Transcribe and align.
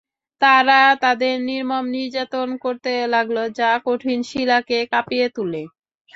তারা 0.41 0.79
তাদের 1.03 1.35
নির্মম 1.49 1.85
নির্যাতন 1.95 2.49
করতে 2.63 2.91
লাগল, 3.13 3.37
যা 3.59 3.71
কঠিন 3.85 4.19
শিলাকে 4.29 4.79
কাঁপিয়ে 4.91 5.27
তুলে। 5.35 5.61